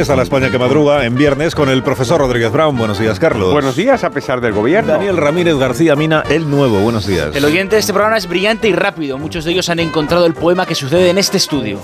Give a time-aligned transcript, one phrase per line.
[0.00, 2.74] Está la España que madruga en viernes con el profesor Rodríguez Brown.
[2.78, 3.52] Buenos días, Carlos.
[3.52, 4.94] Buenos días, a pesar del gobierno.
[4.94, 6.80] Daniel Ramírez García Mina, el nuevo.
[6.80, 7.36] Buenos días.
[7.36, 9.18] El oyente de este programa es brillante y rápido.
[9.18, 11.78] Muchos de ellos han encontrado el poema que sucede en este estudio.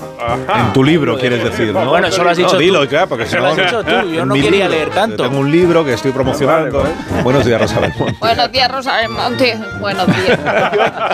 [0.57, 1.91] En tu libro, quieres decir, ¿no?
[1.91, 2.61] Bueno, eso lo has dicho No, tú.
[2.63, 3.43] dilo ya, porque si no...
[3.43, 4.69] lo has dicho tú, yo no quería libro.
[4.71, 5.23] leer tanto.
[5.25, 6.85] Tengo un libro que estoy promocionando.
[7.23, 8.17] Buenos días, Rosa Belmonte.
[8.21, 9.59] Buenos días, Rosa del Monte.
[9.79, 10.39] Buenos días.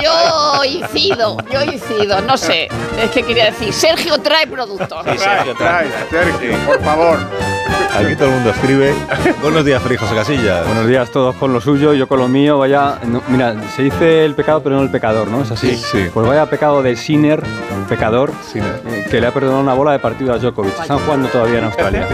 [0.04, 2.68] Yo incido, yo incido, no sé.
[3.02, 4.88] Es que quería decir, Sergio trae productos.
[5.04, 6.91] Trae, trae, Sergio, por favor.
[6.92, 8.92] Aquí todo el mundo escribe.
[9.40, 10.66] Buenos días, Feliz José Casillas.
[10.66, 12.58] Buenos días, todos con lo suyo, yo con lo mío.
[12.58, 15.42] Vaya, no, mira, se dice el pecado, pero no el pecador, ¿no?
[15.42, 15.74] Es así.
[15.76, 16.10] Sí, sí.
[16.12, 17.42] Pues vaya pecado de Sinner,
[17.88, 18.82] pecador, Sinner.
[18.86, 20.80] eh, que le ha perdonado una bola de partido a Djokovic.
[20.80, 22.06] Están jugando todavía en Australia.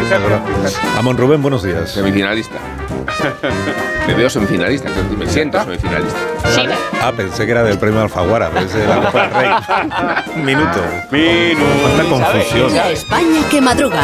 [0.96, 1.90] Amon Rubén, buenos días.
[1.90, 2.56] Semifinalista.
[4.08, 6.18] Me veo semifinalista, me siento semifinalista.
[6.54, 6.62] Sí,
[7.02, 10.42] Ah, pensé que era del premio Alfaguara, pero es de la Copa del Rey.
[10.42, 10.80] Minuto.
[11.12, 11.64] Minuto.
[11.82, 12.74] Cuánta confusión.
[12.74, 14.02] La España que madruga.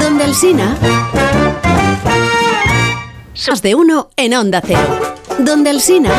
[0.00, 0.76] Donde el Sina.
[3.48, 4.80] Más de uno en Onda Cero.
[5.38, 6.10] Donde el Sina.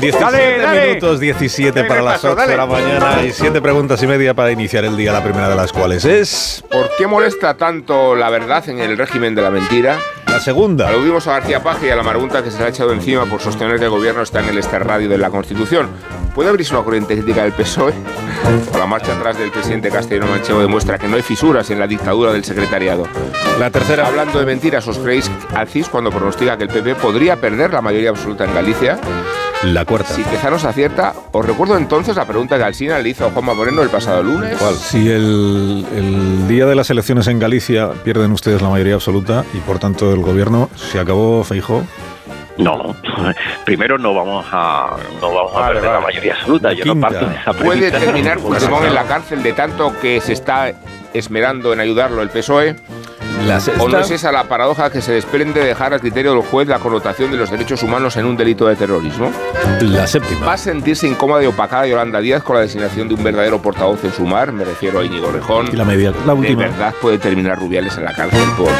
[0.00, 0.86] 17 Dale, dale.
[0.88, 4.34] minutos, 17 Dale, para las repaso, 8 de la mañana y 7 preguntas y media
[4.34, 8.30] para iniciar el día, la primera de las cuales es ¿Por qué molesta tanto la
[8.30, 9.98] verdad en el régimen de la mentira?
[10.26, 10.86] la segunda.
[10.88, 13.40] Aludimos a García Paje y a la marabunta que se le ha echado encima por
[13.40, 15.88] sostener que el gobierno está en el extrarradio de la Constitución.
[16.36, 17.92] ¿Puede abrirse una corriente crítica del PSOE?
[18.72, 21.88] O la marcha atrás del presidente castellano manchego demuestra que no hay fisuras en la
[21.88, 23.08] dictadura del secretariado.
[23.58, 24.06] La tercera.
[24.06, 27.80] Hablando de mentiras, ¿os creéis al CIS cuando pronostica que el PP podría perder la
[27.80, 28.98] mayoría absoluta en Galicia?
[29.64, 30.14] La cuarta.
[30.14, 33.82] Si Tezanos acierta, os recuerdo entonces la pregunta que Alsina le hizo a Juanma Moreno
[33.82, 34.56] el pasado lunes.
[34.58, 34.74] ¿Cuál?
[34.74, 39.58] Si el, el día de las elecciones en Galicia pierden ustedes la mayoría absoluta y
[39.58, 41.84] por tanto el gobierno se acabó Feijó,
[42.56, 42.96] No,
[43.66, 46.06] primero no vamos a no vamos a Vale, perder la vale.
[46.06, 46.72] mayoría absoluta.
[46.72, 47.98] Yo no parto de esa ¿Puede premisa.
[47.98, 50.72] terminar Puigdemont en la cárcel de tanto que se está
[51.12, 52.76] esmerando en ayudarlo el PSOE?
[53.46, 56.42] La ¿O no es esa la paradoja que se desprende de dejar al criterio del
[56.42, 59.32] juez la connotación de los derechos humanos en un delito de terrorismo?
[59.80, 60.46] la séptima.
[60.46, 64.04] ¿Va a sentirse incómoda y opacada Yolanda Díaz con la designación de un verdadero portavoz
[64.04, 64.52] en su mar?
[64.52, 65.68] Me refiero a Íñigo Rejón.
[65.72, 68.70] Y la media, la ¿De verdad puede terminar Rubiales en la cárcel por...?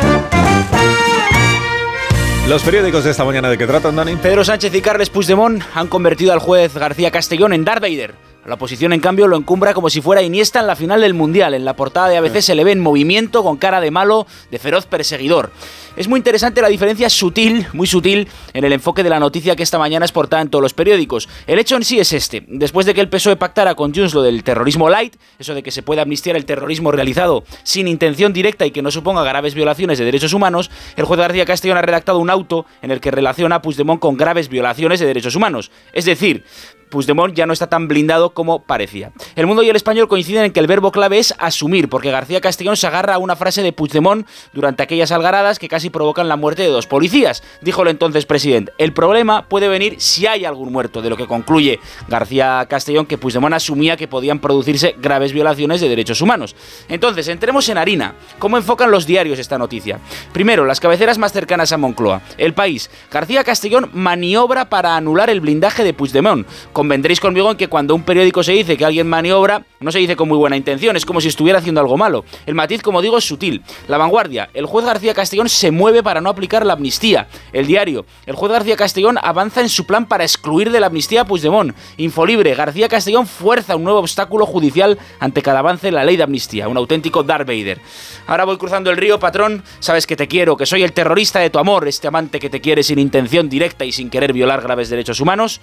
[2.49, 4.17] Los periódicos de esta mañana de qué tratan, Dani.
[4.17, 8.30] Pedro Sánchez y Carles Puigdemont han convertido al juez García Castellón en Darth Vader.
[8.47, 11.53] La oposición, en cambio, lo encumbra como si fuera Iniesta en la final del Mundial.
[11.53, 14.59] En la portada de ABC se le ve en movimiento, con cara de malo, de
[14.59, 15.53] feroz perseguidor.
[15.95, 19.63] Es muy interesante la diferencia sutil, muy sutil, en el enfoque de la noticia que
[19.63, 21.29] esta mañana es portada en todos los periódicos.
[21.47, 22.43] El hecho en sí es este.
[22.49, 25.71] Después de que el PSOE pactara con Junts lo del terrorismo light, eso de que
[25.71, 29.99] se puede amnistiar el terrorismo realizado sin intención directa y que no suponga graves violaciones
[29.99, 33.57] de derechos humanos, el juez García Castellón ha redactado un auto en el que relaciona
[33.57, 35.71] a Puigdemont con graves violaciones de derechos humanos.
[35.93, 36.45] Es decir,
[36.91, 39.13] Puigdemont ya no está tan blindado como parecía.
[39.37, 42.41] El mundo y el español coinciden en que el verbo clave es asumir, porque García
[42.41, 46.37] Castellón se agarra a una frase de Puigdemont durante aquellas algaradas que casi provocan la
[46.37, 47.43] muerte de dos policías.
[47.63, 51.27] Dijo el entonces presidente, el problema puede venir si hay algún muerto, de lo que
[51.27, 51.79] concluye
[52.09, 56.57] García Castellón que Puigdemont asumía que podían producirse graves violaciones de derechos humanos.
[56.89, 58.15] Entonces, entremos en harina.
[58.39, 60.01] ¿Cómo enfocan los diarios esta noticia?
[60.33, 62.23] Primero, las cabeceras más cercanas a Moncloa.
[62.37, 62.91] El país.
[63.11, 66.47] García Castellón maniobra para anular el blindaje de Puigdemont.
[66.81, 70.15] Convendréis conmigo en que cuando un periódico se dice que alguien maniobra, no se dice
[70.15, 72.27] con muy buena intención, es como si estuviera haciendo algo malo.
[72.45, 73.63] El matiz, como digo, es sutil.
[73.89, 77.29] La vanguardia, el juez García Castellón se mueve para no aplicar la amnistía.
[77.55, 81.23] El diario, el juez García Castellón avanza en su plan para excluir de la amnistía
[81.23, 81.75] a Puigdemont.
[81.97, 86.25] Infolibre, García Castellón fuerza un nuevo obstáculo judicial ante cada avance en la ley de
[86.25, 86.69] amnistía.
[86.69, 87.81] Un auténtico Darth Vader.
[88.27, 89.65] Ahora voy cruzando el río, patrón.
[89.79, 92.61] Sabes que te quiero, que soy el terrorista de tu amor, este amante que te
[92.61, 95.59] quiere sin intención directa y sin querer violar graves derechos humanos.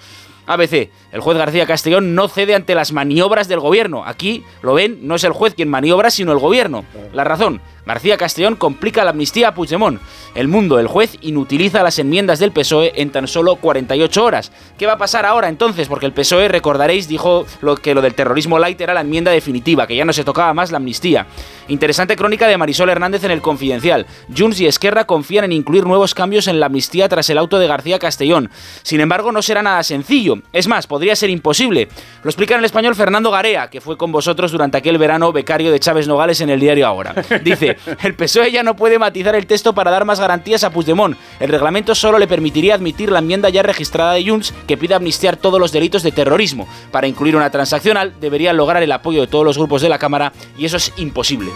[0.47, 0.89] ABC.
[1.11, 4.03] El juez García Castellón no cede ante las maniobras del gobierno.
[4.07, 6.85] Aquí, lo ven, no es el juez quien maniobra, sino el gobierno.
[7.11, 7.59] La razón.
[7.87, 10.01] García Castellón complica la amnistía a Puigdemont.
[10.35, 14.51] El mundo, el juez, inutiliza las enmiendas del PSOE en tan solo 48 horas.
[14.77, 15.87] ¿Qué va a pasar ahora entonces?
[15.87, 19.87] Porque el PSOE, recordaréis, dijo lo que lo del terrorismo light era la enmienda definitiva,
[19.87, 21.25] que ya no se tocaba más la amnistía.
[21.69, 24.05] Interesante crónica de Marisol Hernández en el Confidencial.
[24.35, 27.67] Junts y Esquerra confían en incluir nuevos cambios en la amnistía tras el auto de
[27.67, 28.49] García Castellón.
[28.83, 30.35] Sin embargo, no será nada sencillo.
[30.51, 31.87] Es más, podría ser imposible.
[32.23, 35.71] Lo explica en el español Fernando Garea, que fue con vosotros durante aquel verano becario
[35.71, 37.15] de Chávez Nogales en el diario Ahora.
[37.43, 41.17] Dice, el PSOE ya no puede matizar el texto para dar más garantías a Puigdemont.
[41.39, 45.37] El reglamento solo le permitiría admitir la enmienda ya registrada de Junts que pide amnistiar
[45.37, 46.67] todos los delitos de terrorismo.
[46.91, 50.33] Para incluir una transaccional debería lograr el apoyo de todos los grupos de la Cámara
[50.57, 51.51] y eso es imposible.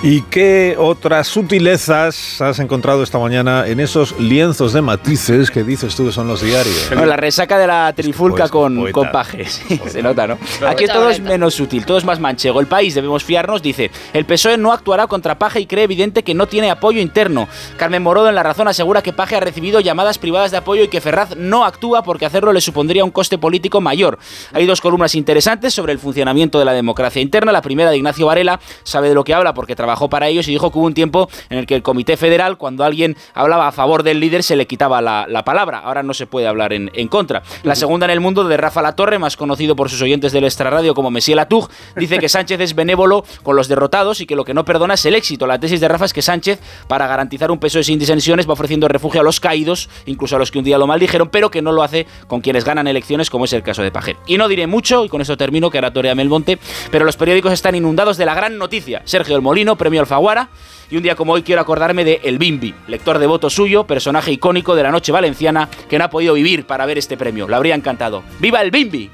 [0.00, 5.96] ¿Y qué otras sutilezas has encontrado esta mañana en esos lienzos de matices que dices
[5.96, 6.86] tú que son los diarios?
[6.86, 8.92] Bueno, la resaca de la trifulca Pues, con, poeta.
[8.92, 9.60] con pajes.
[9.66, 10.34] Sí, se nota, ¿no?
[10.68, 12.60] Aquí Poeta, todo es menos sutil, todo es más manchego.
[12.60, 16.32] El país, debemos fiarnos, dice, el PSOE no actuará contra Paje y cree evidente que
[16.32, 17.48] no tiene apoyo interno.
[17.76, 20.88] Carmen Morodo en La Razón asegura que Paje ha recibido llamadas privadas de apoyo y
[20.88, 24.20] que Ferraz no actúa porque hacerlo le supondría un coste político mayor.
[24.52, 27.50] Hay dos columnas interesantes sobre el funcionamiento de la democracia interna.
[27.50, 30.50] La primera de Ignacio Varela, sabe de lo que habla porque trabajó para ellos y
[30.50, 33.72] dijo que hubo un tiempo en el que el Comité Federal, cuando alguien hablaba a
[33.72, 35.78] favor del líder, se le quitaba la, la palabra.
[35.78, 37.42] Ahora no se puede hablar en, en contra.
[37.62, 40.94] La segunda en el mundo de Rafa Latorre, más conocido por sus oyentes del extrarradio
[40.94, 44.52] como Messier Latug, dice que Sánchez es benévolo con los derrotados y que lo que
[44.52, 45.46] no perdona es el éxito.
[45.46, 48.88] La tesis de Rafa es que Sánchez, para garantizar un peso sin disensiones, va ofreciendo
[48.88, 51.72] refugio a los caídos, incluso a los que un día lo maldijeron, pero que no
[51.72, 54.16] lo hace con quienes ganan elecciones, como es el caso de Pajer.
[54.26, 56.58] Y no diré mucho, y con esto termino, que era Torea Melmonte,
[56.90, 59.00] pero los periódicos están inundados de la gran noticia.
[59.06, 60.48] Sergio El Molino, premio Alfaguara,
[60.90, 64.74] y un día como hoy quiero acordarme de El Bimbi, lector devoto suyo, personaje icónico
[64.74, 67.48] de la noche valenciana, que no ha podido vivir para ver este premio.
[67.48, 68.22] Le habría encantado.
[68.40, 69.10] ¡Viva el Bimbi!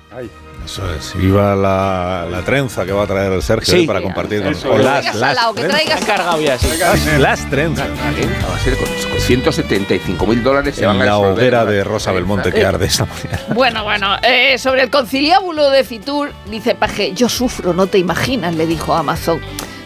[0.64, 1.14] Eso es.
[1.14, 3.82] Viva la, la trenza que va a traer el Sergio Sí.
[3.82, 4.84] eh, para compartir con Eso o es.
[4.84, 5.81] las, las, lado, que trenzas.
[5.82, 6.69] traigas encargado ya, sí.
[6.78, 7.87] Las- las trenzas.
[7.87, 11.84] Va a ser con, con 175 mil dólares se van En a la hoguera de
[11.84, 12.12] Rosa.
[12.12, 13.43] Belmonte que arde esta mañana.
[13.55, 18.55] Bueno, bueno, eh, sobre el conciliábulo de Fitur, dice Paje, yo sufro, no te imaginas,
[18.55, 19.40] le dijo Amazon.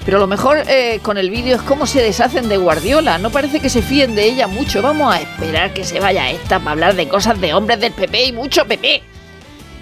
[0.08, 3.19] Pero lo mejor eh, con el vídeo es cómo se deshacen de Guardiola.
[3.19, 4.81] No parece que se fíen de ella mucho.
[4.81, 8.25] Vamos a esperar que se vaya esta para hablar de cosas de hombres del PP
[8.25, 9.02] y mucho PP.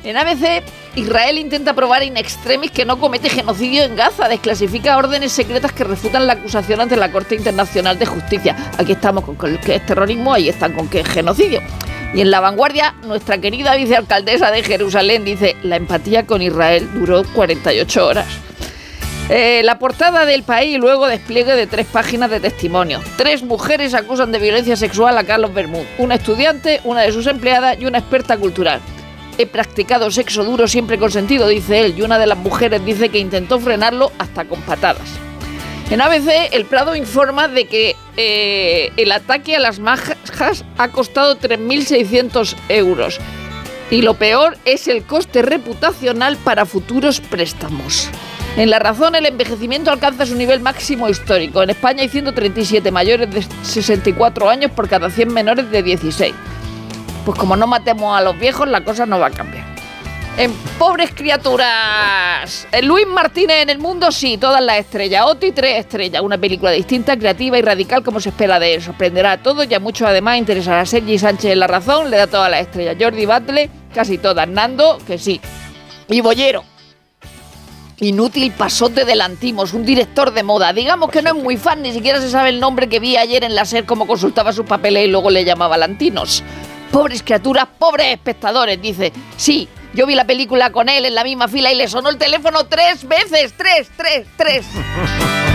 [0.02, 0.64] En ABC,
[0.96, 5.84] Israel intenta probar in extremis que no comete genocidio en Gaza, desclasifica órdenes secretas que
[5.84, 8.56] refutan la acusación ante la Corte Internacional de Justicia.
[8.78, 11.62] Aquí estamos con que es terrorismo, ahí están con que es genocidio.
[12.14, 17.22] Y en la vanguardia, nuestra querida vicealcaldesa de Jerusalén dice, la empatía con Israel duró
[17.32, 18.45] 48 horas.
[19.28, 23.00] Eh, la portada del país luego despliegue de tres páginas de testimonio.
[23.16, 27.76] Tres mujeres acusan de violencia sexual a Carlos Bermúdez, una estudiante, una de sus empleadas
[27.80, 28.80] y una experta cultural.
[29.36, 33.18] He practicado sexo duro siempre consentido, dice él, y una de las mujeres dice que
[33.18, 35.08] intentó frenarlo hasta con patadas.
[35.90, 41.38] En ABC, el Prado informa de que eh, el ataque a las majas ha costado
[41.38, 43.20] 3.600 euros.
[43.90, 48.08] Y lo peor es el coste reputacional para futuros préstamos.
[48.56, 51.62] En La Razón, el envejecimiento alcanza su nivel máximo histórico.
[51.62, 56.34] En España hay 137 mayores de 64 años por cada 100 menores de 16.
[57.26, 59.62] Pues como no matemos a los viejos, la cosa no va a cambiar.
[60.38, 62.66] En Pobres Criaturas.
[62.82, 65.26] Luis Martínez en el mundo, sí, todas las estrellas.
[65.26, 66.22] Oti, tres estrellas.
[66.22, 68.82] Una película distinta, creativa y radical como se espera de él.
[68.82, 72.16] Sorprenderá a todos y a muchos además interesará a Sergi Sánchez en La Razón, le
[72.16, 72.96] da todas las estrellas.
[72.98, 74.48] Jordi Batle, casi todas.
[74.48, 75.42] Nando, que sí.
[76.08, 76.75] Y Bollero.
[78.00, 80.74] Inútil pasote de Lantimos, un director de moda.
[80.74, 83.42] Digamos que no es muy fan, ni siquiera se sabe el nombre que vi ayer
[83.42, 86.44] en la SER, cómo consultaba sus papeles y luego le llamaba Lantinos.
[86.92, 89.14] Pobres criaturas, pobres espectadores, dice.
[89.38, 92.18] Sí, yo vi la película con él en la misma fila y le sonó el
[92.18, 93.54] teléfono tres veces.
[93.56, 94.66] Tres, tres, tres.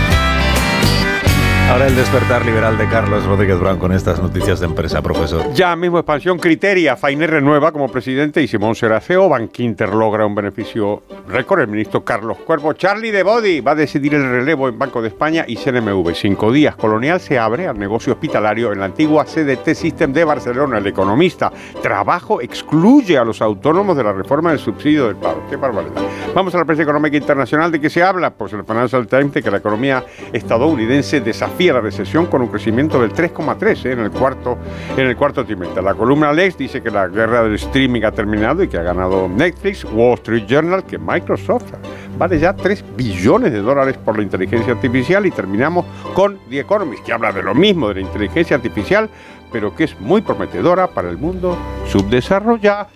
[1.72, 5.54] Ahora el despertar liberal de Carlos Rodríguez Brown con estas noticias de empresa, profesor.
[5.54, 6.98] Ya mismo expansión criteria.
[6.98, 9.30] Fainé renueva como presidente y Simón será CEO.
[9.30, 11.62] Bankinter logra un beneficio récord.
[11.62, 12.74] El ministro Carlos Cuervo.
[12.74, 16.14] Charlie de Body va a decidir el relevo en Banco de España y CNMV.
[16.14, 16.76] Cinco días.
[16.76, 20.76] Colonial se abre al negocio hospitalario en la antigua CDT System de Barcelona.
[20.76, 21.50] El economista.
[21.80, 25.44] Trabajo excluye a los autónomos de la reforma del subsidio del paro.
[25.48, 26.02] Qué barbaridad.
[26.34, 27.72] Vamos a la prensa económica internacional.
[27.72, 28.28] ¿De qué se habla?
[28.28, 33.00] Pues el Financial Times de que la economía estadounidense desafía la recesión con un crecimiento
[33.00, 33.92] del 3,3 ¿eh?
[33.92, 34.58] en el cuarto
[34.96, 35.82] en el cuarto trimestre.
[35.82, 39.28] La columna Lex dice que la guerra del streaming ha terminado y que ha ganado
[39.28, 39.84] Netflix.
[39.84, 41.72] Wall Street Journal que Microsoft
[42.18, 47.04] vale ya 3 billones de dólares por la inteligencia artificial y terminamos con The Economist,
[47.04, 49.08] que habla de lo mismo, de la inteligencia artificial,
[49.52, 51.56] pero que es muy prometedora para el mundo
[51.88, 52.88] subdesarrollado.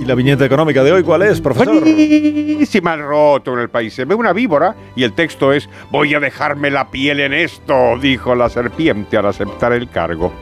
[0.00, 1.80] ¿Y la viñeta económica de hoy cuál es, profesor?
[1.80, 3.92] Buenísima el roto en el país.
[3.92, 7.98] Se ve una víbora y el texto es Voy a dejarme la piel en esto,
[8.00, 10.32] dijo la serpiente al aceptar el cargo.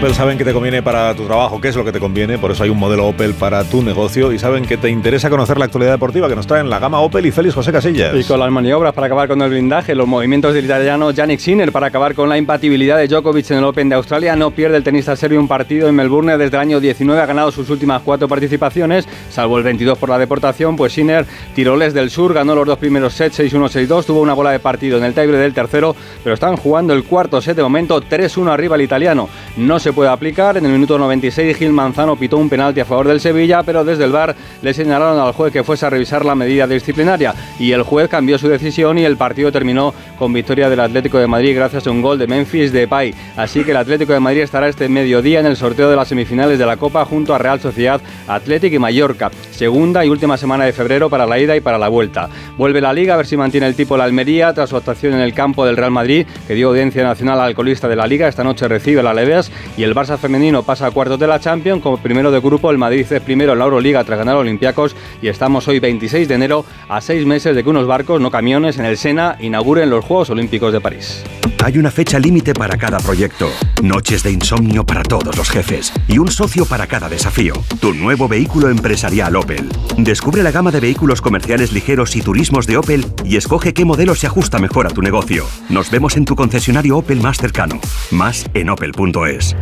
[0.00, 2.50] Opel saben que te conviene para tu trabajo, qué es lo que te conviene, por
[2.50, 5.66] eso hay un modelo Opel para tu negocio y saben que te interesa conocer la
[5.66, 8.14] actualidad deportiva que nos traen la gama Opel y Félix José Casillas.
[8.14, 11.70] Y con las maniobras para acabar con el blindaje, los movimientos del italiano Yannick Sinner
[11.70, 14.82] para acabar con la impatibilidad de Djokovic en el Open de Australia, no pierde el
[14.82, 18.26] tenista serbio un partido en Melbourne desde el año 19, ha ganado sus últimas cuatro
[18.26, 22.78] participaciones, salvo el 22 por la deportación, pues Sinner, tiroles del sur, ganó los dos
[22.78, 26.32] primeros sets, 6-1, 6-2, tuvo una bola de partido en el tiebreak del tercero, pero
[26.32, 29.28] están jugando el cuarto set de momento, 3-1 arriba el italiano.
[29.58, 30.56] No se puede aplicar.
[30.56, 34.04] En el minuto 96 Gil Manzano pitó un penalti a favor del Sevilla, pero desde
[34.04, 37.82] el VAR le señalaron al juez que fuese a revisar la medida disciplinaria y el
[37.82, 41.86] juez cambió su decisión y el partido terminó con victoria del Atlético de Madrid gracias
[41.86, 43.14] a un gol de Memphis Depay.
[43.36, 46.58] Así que el Atlético de Madrid estará este mediodía en el sorteo de las semifinales
[46.58, 49.30] de la Copa junto a Real Sociedad, Atlético y Mallorca.
[49.60, 52.30] Segunda y última semana de febrero para la ida y para la vuelta.
[52.56, 55.20] Vuelve la Liga a ver si mantiene el tipo la Almería tras su actuación en
[55.20, 58.26] el campo del Real Madrid que dio audiencia nacional al colista de la Liga.
[58.26, 61.82] Esta noche recibe la Leves y el Barça femenino pasa a cuartos de la Champions
[61.82, 62.70] como primero de grupo.
[62.70, 66.34] El Madrid es primero en la Euroliga tras ganar Olympiacos y estamos hoy 26 de
[66.36, 70.06] enero a seis meses de que unos barcos, no camiones, en el Sena inauguren los
[70.06, 71.22] Juegos Olímpicos de París.
[71.62, 73.50] Hay una fecha límite para cada proyecto,
[73.82, 77.52] noches de insomnio para todos los jefes y un socio para cada desafío.
[77.78, 79.36] Tu nuevo vehículo empresarial.
[79.96, 84.14] Descubre la gama de vehículos comerciales ligeros y turismos de Opel y escoge qué modelo
[84.14, 85.44] se ajusta mejor a tu negocio.
[85.68, 87.80] Nos vemos en tu concesionario Opel más cercano.
[88.10, 89.56] Más en opel.es.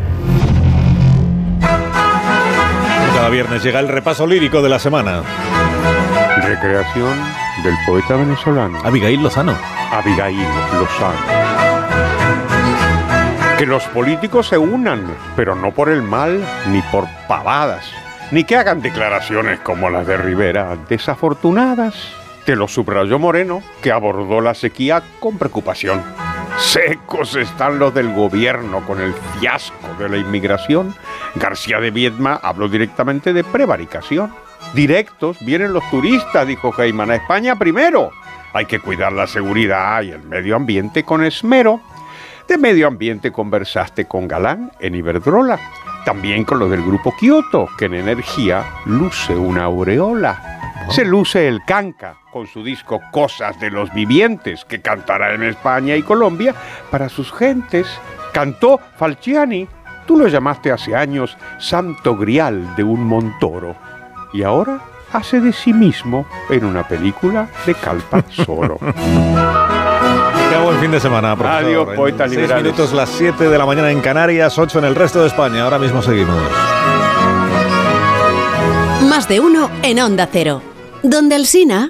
[3.15, 5.23] Cada viernes llega el repaso lírico de la semana.
[6.43, 7.19] Recreación
[7.65, 9.57] del poeta venezolano Abigail Lozano.
[9.91, 11.19] Abigail Lozano.
[13.59, 15.03] Que los políticos se unan,
[15.35, 17.85] pero no por el mal ni por pavadas,
[18.31, 21.95] ni que hagan declaraciones como las de Rivera, desafortunadas.
[22.45, 26.03] Te lo subrayó Moreno, que abordó la sequía con preocupación.
[26.59, 30.95] Secos están los del gobierno con el fiasco de la inmigración.
[31.37, 34.35] García de Viedma habló directamente de prevaricación.
[34.75, 38.11] Directos vienen los turistas, dijo Geiman, a España primero.
[38.53, 41.81] Hay que cuidar la seguridad y el medio ambiente con esmero.
[42.49, 45.61] De medio ambiente conversaste con Galán en Iberdrola,
[46.09, 50.87] también con los del grupo Kioto, que en energía luce una aureola.
[50.89, 55.97] Se luce el canca con su disco Cosas de los Vivientes, que cantará en España
[55.97, 56.55] y Colombia
[56.91, 57.87] para sus gentes.
[58.33, 59.69] Cantó Falciani,
[60.07, 63.77] tú lo llamaste hace años Santo Grial de un Montoro,
[64.33, 64.81] y ahora
[65.13, 68.25] hace de sí mismo en una película de Calpa.
[70.49, 71.65] Acabó el fin de semana, profesor.
[71.65, 72.65] Adiós, poetas En seis liberales.
[72.73, 75.65] minutos, las 7 de la mañana en Canarias, 8 en el resto de España.
[75.65, 76.37] Ahora mismo seguimos.
[79.09, 80.63] Más de uno en Onda Cero.
[81.03, 81.89] Donde el Sina...